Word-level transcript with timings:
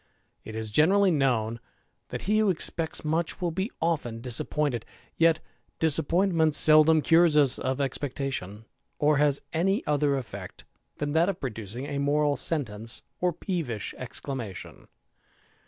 It 0.43 0.55
is 0.55 0.71
generally 0.71 1.11
m, 1.15 1.59
that 2.07 2.23
he 2.23 2.39
who 2.39 2.49
expects 2.49 3.05
much 3.05 3.39
will 3.39 3.51
be 3.51 3.69
often 3.79 4.19
disap 4.19 4.73
:ed; 4.73 4.83
yet 5.15 5.41
disappointment 5.77 6.55
seldom 6.55 7.03
cures 7.03 7.37
us 7.37 7.59
of 7.59 7.79
expectation, 7.79 8.65
as 8.99 9.43
any 9.53 9.85
other 9.85 10.13
eflfect 10.13 10.63
than 10.97 11.11
that 11.11 11.29
of 11.29 11.39
producing 11.39 11.85
a 11.85 11.99
moral 11.99 12.35
nee 12.51 12.85
or 13.19 13.31
peevish 13.31 13.93
exclamation. 13.95 14.87